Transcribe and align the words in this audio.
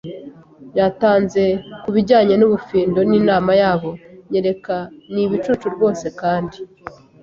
yatanze. 0.79 1.43
Kubijyanye 1.83 2.33
nubufindo 2.37 2.99
ninama 3.09 3.51
yabo, 3.61 3.89
nyereka, 4.29 4.75
ni 5.13 5.21
ibicucu 5.25 5.65
rwose 5.75 6.05
kandi 6.19 6.57